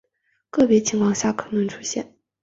[0.49, 2.15] 个别情况下可能出现。